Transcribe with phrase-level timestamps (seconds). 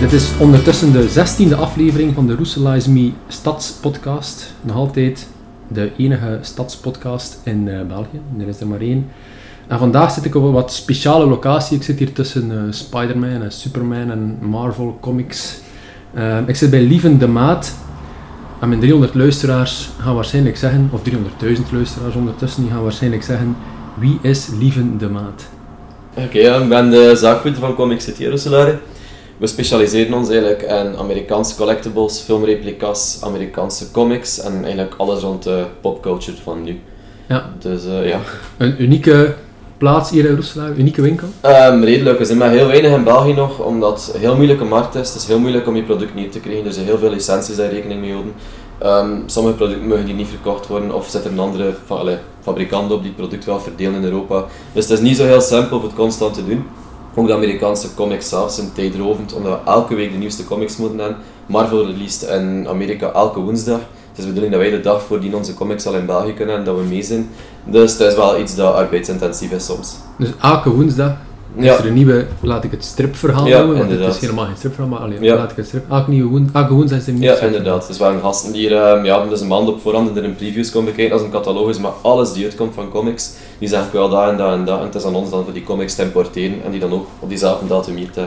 [0.00, 4.52] Dit is ondertussen de zestiende aflevering van de Roeselize Me Stadspodcast.
[4.60, 5.26] Nog altijd
[5.68, 8.20] de enige stadspodcast in uh, België.
[8.38, 9.08] Er is er maar één.
[9.66, 11.76] En vandaag zit ik op een wat speciale locatie.
[11.76, 15.58] Ik zit hier tussen uh, Spider-Man en Superman en Marvel Comics.
[16.16, 17.74] Uh, ik zit bij Lieven de Maat.
[18.60, 23.56] En mijn 300 luisteraars gaan waarschijnlijk zeggen, of 300.000 luisteraars ondertussen, die gaan waarschijnlijk zeggen,
[23.94, 25.48] wie is Lieven de Maat?
[26.14, 28.78] Oké, okay, ik ben de zaakvoerder van Comics City Roeselare.
[29.38, 35.64] We specialiseren ons eigenlijk in Amerikaanse collectibles, filmreplica's, Amerikaanse comics en eigenlijk alles rond de
[35.80, 36.80] popculture van nu.
[37.28, 37.50] Ja.
[37.58, 38.20] Dus uh, ja.
[38.56, 39.34] Een unieke
[39.78, 41.28] plaats hier in Roeselaar, unieke winkel?
[41.42, 42.18] Um, redelijk.
[42.18, 45.08] We zijn maar heel weinig in België nog, omdat het een heel moeilijke markt is.
[45.08, 46.66] Het is heel moeilijk om je product niet te krijgen.
[46.66, 48.32] Er zijn heel veel licenties daar rekening mee houden.
[48.82, 52.92] Um, sommige producten mogen die niet verkocht worden of zitten een andere fa allez, fabrikant
[52.92, 54.44] op die het product wel verdelen in Europa.
[54.72, 56.66] Dus het is niet zo heel simpel om het constant te doen.
[57.18, 60.98] Ook de Amerikaanse comics zelf zijn tijdrovend, omdat we elke week de nieuwste comics moeten
[60.98, 61.16] hebben.
[61.46, 63.78] Marvel released in Amerika elke woensdag.
[63.78, 66.56] Het is de bedoeling dat wij de dag voordien onze comics al in België kunnen
[66.56, 67.30] en dat we mee zijn.
[67.64, 69.94] Dus het is wel iets dat arbeidsintensief is soms.
[70.18, 71.16] Dus elke woensdag
[71.64, 71.72] Ja.
[71.72, 74.14] is er een nieuwe, laat ik het stripverhaal Ja, noemen, want het inderdaad.
[74.16, 75.34] is helemaal geen stripverhaal, maar alleen, Ja.
[75.36, 75.90] laat ik het strip.
[75.90, 77.66] Elke, nieuwe elke woensdag is er een nieuw Ja, stripverhaal.
[77.66, 77.88] inderdaad.
[77.88, 80.36] Dus we hebben gasten die hier ehm, ja, dus een maand op voorhand er een
[80.36, 84.08] previews komen bekijken als een catalogus, maar alles die uitkomt van comics, die zeggen wel
[84.08, 84.78] dat en dat en dat.
[84.78, 87.06] En het is aan ons dan voor die comics te importeren en die dan ook
[87.18, 88.22] op diezelfde datum hier te.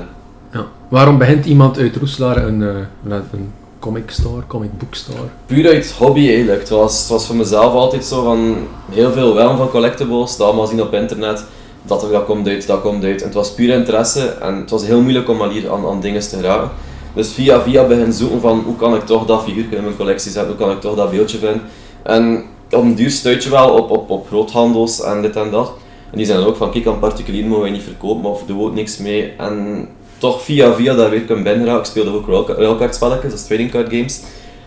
[0.54, 0.66] Ja.
[0.88, 2.68] Waarom begint iemand uit Roeselaar een, eh,
[3.06, 5.20] een, een comic store, comic book store?
[5.46, 6.60] Puur uit hobby eigenlijk.
[6.60, 8.56] Het was, het was voor mezelf altijd zo van
[8.92, 11.44] heel veel wel van collectibles, dat allemaal zien op internet.
[11.82, 13.20] Dat er dat komt uit, dat komt uit.
[13.20, 16.02] En het was puur interesse en het was heel moeilijk om al hier aan, aan
[16.02, 16.70] dingen te geraken.
[17.14, 20.32] Dus via via begin zoeken van hoe kan ik toch dat figuur in mijn collectie
[20.32, 21.62] zetten, hoe kan ik toch dat beeldje vinden.
[22.04, 25.72] En op een duur stuit je wel op, op, op groothandels en dit en dat.
[26.12, 28.64] En die zijn ook van kijk aan particulier mogen wij niet verkopen of doen we
[28.64, 29.34] ook niks mee.
[29.38, 29.88] En
[30.18, 31.80] toch via via daar weer kunnen binnenraken.
[31.80, 34.22] Ik speelde ook railcard-spelletjes, dat is trading card games.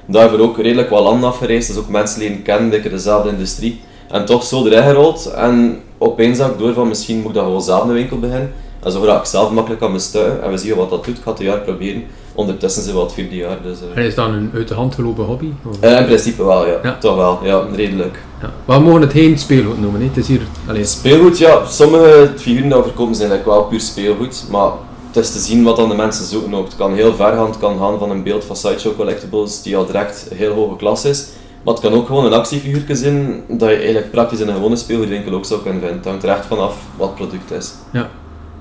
[0.06, 3.80] Daarvoor ook redelijk wat landen afgereisd, dus ook mensen leren kennen, dikke dezelfde industrie.
[4.08, 7.62] En toch zo erin en opeens zag ik door van misschien moet ik dat gewoon
[7.62, 8.52] zelf een winkel beginnen.
[8.82, 11.16] En zo raak ik zelf makkelijk aan mijn stuiten en we zien wat dat doet.
[11.16, 12.04] Ik ga het een jaar proberen.
[12.34, 13.78] Ondertussen zijn we al het vierde jaar, dus...
[13.80, 13.96] eh.
[13.96, 15.50] En is dat een uit de hand gelopen hobby?
[15.80, 16.78] Eh, in principe wel, ja.
[16.82, 16.96] Ja.
[17.00, 18.18] Toch wel, ja, redelijk.
[18.40, 18.50] Ja.
[18.64, 20.06] Maar we mogen het geen speelgoed noemen, hè.
[20.06, 20.40] het is hier...
[20.68, 24.70] Allee, Speelgoed, ja, sommige figuren die we verkopen zijn eigenlijk wel puur speelgoed, maar
[25.06, 26.64] het is te zien wat dan de mensen zoeken ook.
[26.64, 29.76] Het kan heel ver gaan, het kan gaan van een beeld van Sideshow Collectibles die
[29.76, 31.26] al direct heel hoge klas is,
[31.64, 34.76] maar het kan ook gewoon een actiefiguurtje zijn dat je eigenlijk praktisch in een gewone
[34.76, 35.96] speelgoedwinkel ook zou kunnen vinden.
[35.98, 37.72] Het hangt er echt vanaf wat het product is.
[37.92, 38.10] ja.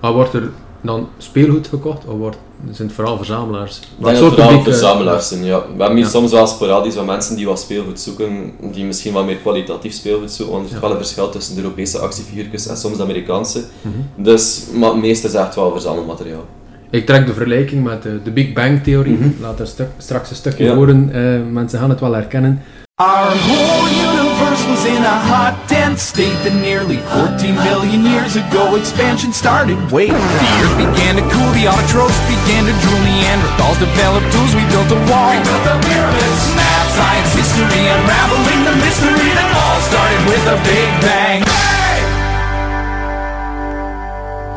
[0.01, 0.51] Maar wordt er
[0.81, 2.37] dan speelgoed gekocht, of wordt,
[2.71, 3.79] zijn het vooral verzamelaars?
[3.97, 5.59] Wat dat soort vooral publiek, eh, verzamelaars zijn, ja.
[5.59, 6.11] We hebben hier Ja.
[6.11, 10.31] soms wel sporadisch wat mensen die wat speelgoed zoeken, die misschien wat meer kwalitatief speelgoed
[10.31, 10.87] zoeken, want er is Ja.
[10.87, 13.63] wel een verschil tussen de Europese actiefiguurtjes en soms de Amerikaanse.
[13.81, 13.93] Mhm.
[14.23, 16.45] Dus, maar het meeste is echt wel verzamelmateriaal.
[16.91, 19.17] Ik trek de vergelijking met de, de Big Bang Theorie.
[19.17, 19.29] Mhm.
[19.41, 20.73] Laat er stuk- straks een stukje Ja.
[20.75, 21.09] horen.
[21.13, 21.21] eh,
[21.51, 22.61] mensen gaan het wel herkennen.
[22.95, 28.63] Our whole universe was in a hot, dense state that nearly 14 billion years ago
[28.81, 29.77] expansion started.
[29.97, 34.63] Wait, the earth began to cool, the autotrophs began to drool, Neanderthals developed tools, we
[34.73, 35.29] built a wall.
[35.35, 40.57] We built the pyramids, math, science, history, unraveling the mystery that all started with a
[40.71, 41.39] big bang.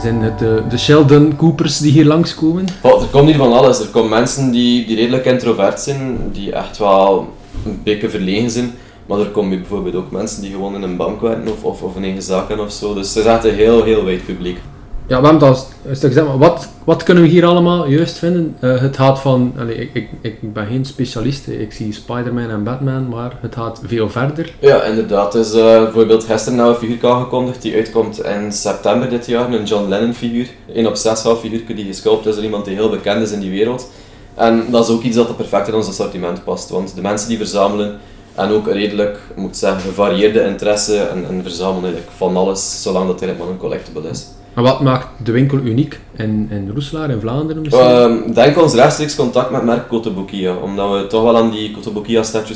[0.05, 0.39] Het
[0.71, 2.67] de, Sheldon Coopers die hier langskomen?
[2.83, 3.81] Oh, er komt hier van alles.
[3.81, 7.29] Er komen mensen die, die redelijk introvert zijn, die echt wel
[7.65, 8.75] een beetje verlegen zijn.
[9.07, 11.97] Maar er komen bijvoorbeeld ook mensen die gewoon in een bank werken of, of, of
[11.97, 12.95] een eigen zaak hebben of zo.
[12.95, 14.59] Dus het is echt een heel, heel wijd publiek.
[15.07, 15.49] Ja, we hebben
[15.83, 18.57] het al maar wat, wat kunnen we hier allemaal juist vinden?
[18.61, 23.09] Eh, het gaat van, ik, ik, ik ben geen specialist, ik zie Spider-Man en Batman,
[23.09, 24.55] maar het gaat veel verder.
[24.59, 25.33] Ja, inderdaad.
[25.33, 29.53] Dus eh, bijvoorbeeld gisteren nou een figuur aangekondigd die uitkomt in september dit jaar.
[29.53, 30.49] Een John Lennon figuur.
[30.75, 33.41] Een op 6 half figuur die gesculpt is door iemand die heel bekend is in
[33.41, 33.91] die wereld.
[34.35, 36.71] En dat is ook iets dat er perfect in ons assortiment past.
[36.71, 37.99] Want de mensen die verzamelen
[38.35, 43.49] en ook redelijk, moet zeggen, gevarieerde interesse en, en verzamelen van alles, zolang dat maar
[43.49, 44.27] een collectible is.
[44.55, 47.85] En wat maakt de winkel uniek in, in Roeselaar, in Vlaanderen misschien?
[47.85, 51.77] Ehm, denk ons rechtstreeks contact met merk Cotobuquia, omdat we toch wel aan die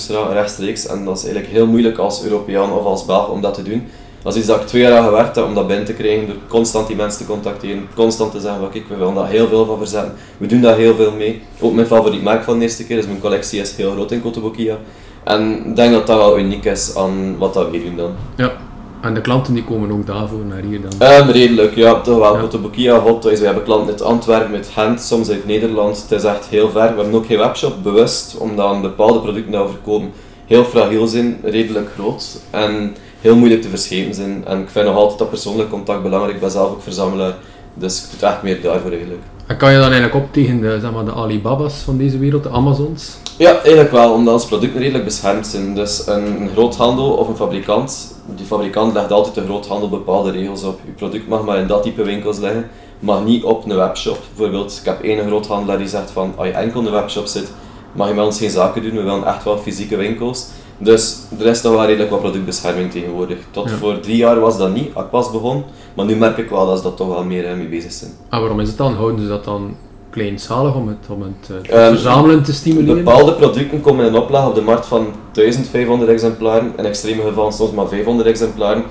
[0.09, 3.55] ra- rechtstreeks en dat is eigenlijk heel moeilijk als Europeaan of als Belg om dat
[3.55, 3.87] te doen.
[4.23, 6.27] Dat is iets dat ik twee jaar aan gewerkt heb om dat binnen te krijgen,
[6.27, 9.65] door constant die mensen te contacteren, constant te zeggen, kijk, we willen daar heel veel
[9.67, 11.43] van verzetten, we doen daar heel veel mee.
[11.61, 14.23] Ook mijn favoriet merk van de eerste keer, dus mijn collectie is heel groot in
[14.23, 14.77] Cotobuquia.
[15.25, 18.11] En ik denk dat dat wel uniek is aan wat dat we doen dan.
[18.37, 18.53] Ja.
[19.01, 21.09] En de klanten die komen ook daarvoor naar hier dan.
[21.09, 22.35] Ehm, redelijk, ja, toch wel.
[22.35, 22.41] Ja.
[22.41, 26.03] Cotobuquia, Hot Toys, we hebben klanten uit Antwerpen, uit Gent, soms uit Nederland.
[26.03, 26.95] Het is echt heel ver.
[26.95, 30.13] We hebben ook geen webshop, bewust, omdat bepaalde producten die we verkopen
[30.47, 34.45] heel fragiel zijn, redelijk groot en heel moeilijk te verschepen zijn.
[34.47, 36.35] En ik vind nog altijd dat persoonlijk contact belangrijk.
[36.35, 37.35] Ik ben zelf ook verzamelaar.
[37.75, 39.23] Dus ik doe het echt meer daarvoor eigenlijk.
[39.47, 42.43] En kan je dan eigenlijk op tegen de, zeg maar, de Alibabas van deze wereld,
[42.43, 43.19] de Amazons?
[43.39, 45.75] Ja, eigenlijk wel, omdat ons producten redelijk beschermd zijn.
[45.75, 50.63] Dus een, een groothandel of een fabrikant, die fabrikant legt altijd de groothandel bepaalde regels
[50.63, 50.81] op.
[50.85, 54.19] Je product mag maar in dat type winkels liggen, mag niet op een webshop.
[54.37, 57.51] Bijvoorbeeld, ik heb één groothandelaar die zegt van, als je enkel in de webshop zit,
[57.93, 60.47] mag je met ons geen zaken doen, we willen echt wel fysieke winkels.
[60.79, 63.39] Dus er is toch wel redelijk wat productbescherming tegenwoordig.
[63.51, 63.77] Tot Ja.
[63.77, 65.65] voor drie jaar was dat niet, als ik pas begon,
[65.95, 68.11] maar nu merk ik wel dat ze dat toch wel meer mee bezig zijn.
[68.31, 68.95] En waarom is het dan?
[68.95, 69.77] Houden ze dat dan
[70.11, 73.05] kleinschalig om het, om het eh, Ehm, verzamelen te stimuleren?
[73.05, 77.53] Bepaalde producten komen in een oplage op de markt van 1500 exemplaren, in extreme gevallen
[77.53, 78.83] soms maar 500 exemplaren.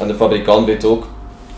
[0.00, 1.04] En de fabrikant weet ook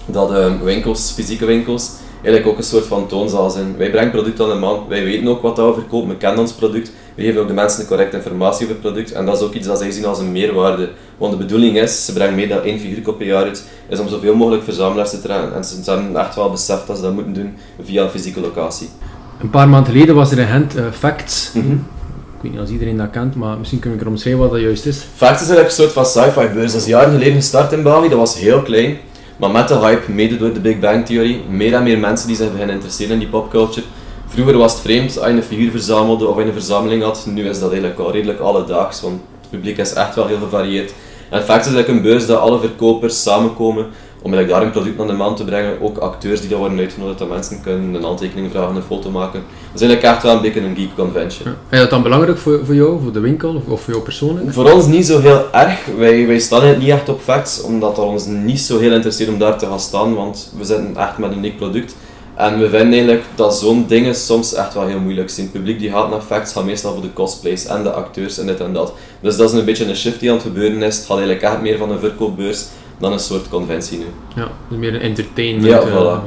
[0.06, 1.90] dat eh, winkels, fysieke winkels,
[2.22, 3.76] eigenlijk ook een soort van toonzaal zijn.
[3.76, 6.40] Wij brengen product aan de man, wij weten ook wat dat we verkopen, we kennen
[6.40, 9.36] ons product, we geven ook de mensen de correcte informatie over het product en dat
[9.36, 10.90] is ook iets dat zij zien als een meerwaarde.
[11.18, 14.08] Want de bedoeling is, ze brengen meer dan één figuur per jaar uit, is om
[14.08, 15.54] zoveel mogelijk verzamelaars te trekken.
[15.54, 18.40] En ze ze hebben echt wel beseft dat ze dat moeten doen via een fysieke
[18.40, 18.88] locatie.
[19.40, 21.50] Een paar maanden geleden was er in Gent eh, Facts.
[21.54, 21.72] Mhm.
[21.72, 24.60] Ik weet niet of iedereen dat kent, maar misschien kun ik er omschrijven wat dat
[24.60, 24.96] juist is.
[25.14, 26.72] Facts is eigenlijk een soort van sci-fi beurs.
[26.72, 28.98] Dat is jaren geleden gestart in België, dat was heel klein.
[29.36, 32.36] Maar met de hype, mede door de Big Bang Theory, meer en meer mensen die
[32.36, 33.86] zich beginnen interesseren in die popculture.
[34.26, 37.26] Vroeger was het vreemd als je een figuur verzamelde of een verzameling had.
[37.26, 40.92] Nu is dat eigenlijk al redelijk alledaags, want het publiek is echt wel heel gevarieerd.
[41.30, 43.86] En Facts is eigenlijk een beurs dat alle verkopers samenkomen
[44.22, 45.80] om eigenlijk daar een product aan de man te brengen.
[45.80, 49.42] Ook acteurs die daar worden uitgenodigd, dat mensen kunnen een handtekening vragen, een foto maken.
[49.72, 51.48] Dat is eigenlijk echt wel een beetje een geek convention.
[51.48, 51.76] Ja.
[51.76, 54.52] Is dat dan belangrijk voor, voor jou, voor de winkel of, of voor jou persoonlijk?
[54.52, 55.78] Voor ons niet zo heel erg.
[55.98, 59.38] Wij, wij staan niet echt op facts, omdat dat ons niet zo heel interesseert om
[59.38, 61.94] daar te gaan staan, want we zitten echt met een uniek product.
[62.38, 65.46] En we vinden eigenlijk dat zo'n dingen soms echt wel heel moeilijk zijn.
[65.46, 68.46] Het publiek die gaat naar facts, gaat meestal voor de cosplays en de acteurs en
[68.46, 68.92] dit en dat.
[69.20, 70.96] Dus dat is een beetje een shift die aan het gebeuren is.
[70.96, 72.64] Het gaat eigenlijk echt meer van een verkoopbeurs
[72.98, 74.04] dan een soort conventie nu.
[74.34, 75.66] Ja, dus meer een entertainment.
[75.66, 76.22] Ja, eh, voilà.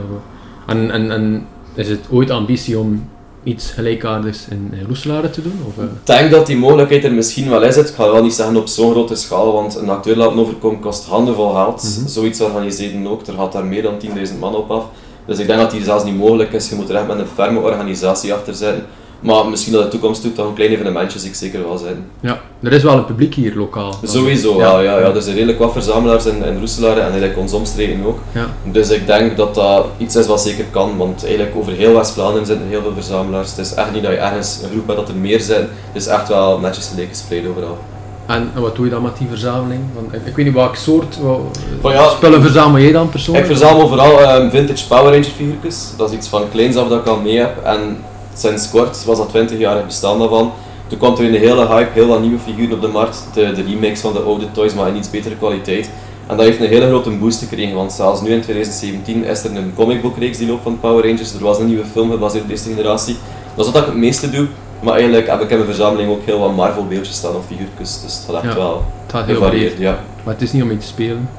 [0.67, 3.09] en, en, en is het ooit ambitie om
[3.43, 5.59] iets gelijkaardigs in, in te doen?
[5.67, 5.83] Of, eh?
[5.83, 7.77] Ik denk dat die mogelijkheid er misschien wel is.
[7.77, 11.05] Ik ga wel niet zeggen op zo'n grote schaal, want een acteur laten overkomen kost
[11.05, 11.83] handenvol geld.
[11.83, 12.07] Mhm.
[12.07, 14.85] Zoiets organiseren ook, er gaat daar meer dan 10.000 man op af.
[15.25, 16.69] Dus ik denk dat die zelfs niet mogelijk is.
[16.69, 18.83] Je moet er echt met een ferme organisatie achter zijn.
[19.21, 22.05] Maar misschien dat de toekomst doet dat een klein evenementje zie ik zeker wel zijn.
[22.19, 23.93] Ja, er is wel een publiek hier lokaal.
[24.03, 24.79] Sowieso, ja.
[24.79, 28.19] Ja, ja, Er zijn redelijk wat verzamelaars in, in Roeselaar en eigenlijk onze omstreken ook.
[28.31, 28.47] Ja.
[28.63, 32.45] Dus ik denk dat dat iets is wat zeker kan, want eigenlijk over heel West-Vlaanderen
[32.45, 33.49] zitten heel veel verzamelaars.
[33.49, 35.61] Het is echt niet dat je ergens een groep hebt dat er meer zijn.
[35.61, 37.77] Het is echt wel netjes gelijk gespreid overal.
[38.25, 39.81] En, en wat doe je dan met die verzameling?
[39.93, 41.39] Want ik, ik weet niet welk soort wat,
[41.81, 43.47] Van ja, spullen verzamel jij dan persoonlijk?
[43.47, 45.93] Ik verzamel vooral ehm, vintage Power Ranger figuurtjes.
[45.97, 47.63] Dat is iets van kleins af dat ik al mee heb.
[47.63, 47.97] En
[48.33, 50.51] sinds kort was dat 20 jaar het bestaan daarvan.
[50.87, 53.23] Toen kwam er een hele hype, heel wat nieuwe figuren op de markt.
[53.33, 55.89] De, de remakes van de oude toys, maar in iets betere kwaliteit.
[56.27, 59.55] En dat heeft een hele grote boost gekregen, want zelfs nu in 2017 is er
[59.55, 61.33] een comicbookreeks die loopt van Power Rangers.
[61.33, 63.15] Er was een nieuwe film gebaseerd op deze generatie.
[63.55, 64.47] Dat is wat ik het meeste doe.
[64.79, 68.01] Maar eigenlijk heb ik in mijn verzameling ook heel wat Marvel beeldjes staan of figuurtjes.
[68.01, 68.59] Dus gaat echt Ja.
[68.59, 69.77] wel Het gaat heel gevarieerd.
[69.77, 69.99] Ja.
[70.23, 71.29] maar het is niet om mee te spelen.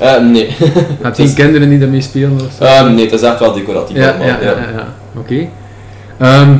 [0.00, 0.46] Eh, nee.
[0.58, 2.64] Je hebt geen kinderen die ermee spelen of zo?
[2.64, 4.26] Ehm, nee, het is echt wel decoratief Ja, allemaal.
[4.26, 4.86] ja, ja, ja, ja.
[5.16, 5.48] oké.
[6.20, 6.56] Ehm,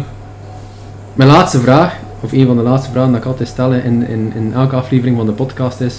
[1.14, 4.32] mijn laatste vraag, of een van de laatste vragen dat ik altijd stel in, in,
[4.34, 5.94] in elke aflevering van de podcast is: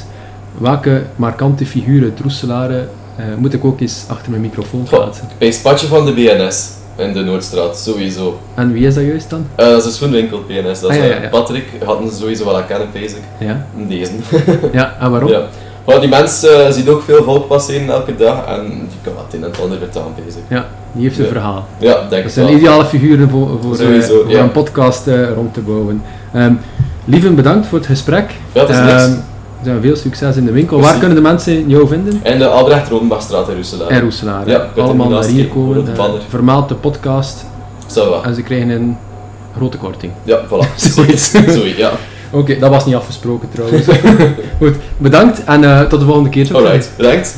[0.58, 5.28] welke markante figuren, uit Roeselare, eh, moet ik ook eens achter mijn microfoon plaatsen?
[5.38, 8.40] Bij het spatje van de BNS in de Noordstraat, sowieso.
[8.56, 9.48] En wie is dat juist dan?
[9.56, 10.80] Eh, dat is een schoenwinkel BNS.
[10.80, 11.30] Dat is, Ah, ja, ja, ja.
[11.30, 13.20] Patrick, had hem sowieso wel kennen, bezig.
[13.40, 14.12] Ja, Deze.
[14.72, 15.30] ja en waarom?
[15.30, 15.42] ja.
[15.86, 19.34] Maar die mens eh, ziet ook veel volk passeren elke dag en die kan wat
[19.34, 20.42] in het ander vertaan bezig.
[20.48, 21.32] Ja, die heeft een Ja.
[21.32, 21.68] verhaal.
[21.78, 22.56] Ja, denk Dat zijn wel.
[22.56, 24.40] ideale figuren voor, voor, eh, voor ja.
[24.40, 26.02] een podcast eh, rond te bouwen.
[26.34, 26.54] Ehm
[27.06, 28.32] Lieven, bedankt voor het gesprek.
[28.52, 28.92] Ja, dat is niks.
[28.92, 29.12] Ehm,
[29.64, 30.80] zijn veel succes in de winkel.
[30.82, 32.20] Waar kunnen de mensen jou vinden?
[32.24, 33.88] En de Albrecht Rodenbachstraat in Roeselaar.
[33.90, 34.50] En Roeselaar.
[34.50, 35.74] Ja, Allemaal naar hier komen.
[35.86, 37.46] grote eh, vermaalt de podcast
[37.86, 38.24] Zo wel.
[38.24, 38.98] en ze krijgen een
[39.56, 40.12] grote korting.
[40.24, 40.76] Ja, voilà.
[40.94, 41.32] Zoiets.
[41.32, 41.92] Zoiets, ja.
[42.32, 43.86] Oké, dat was niet afgesproken trouwens.
[44.60, 46.56] Goed, bedankt en tot de volgende keer.
[46.56, 47.36] Alright, bedankt.